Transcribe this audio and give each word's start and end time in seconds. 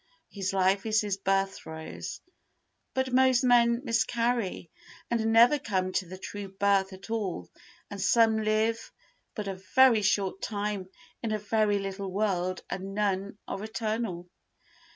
His 0.31 0.51
life 0.51 0.87
is 0.87 1.01
his 1.01 1.17
birth 1.17 1.53
throes. 1.57 2.21
But 2.95 3.13
most 3.13 3.43
men 3.43 3.81
miscarry 3.83 4.71
and 5.11 5.31
never 5.31 5.59
come 5.59 5.91
to 5.91 6.07
the 6.07 6.17
true 6.17 6.47
birth 6.49 6.91
at 6.91 7.11
all 7.11 7.51
and 7.87 8.01
some 8.01 8.41
live 8.41 8.91
but 9.35 9.47
a 9.47 9.61
very 9.75 10.01
short 10.01 10.41
time 10.41 10.89
in 11.21 11.31
a 11.31 11.37
very 11.37 11.77
little 11.77 12.11
world 12.11 12.63
and 12.67 12.95
none 12.95 13.37
are 13.47 13.63
eternal. 13.63 14.27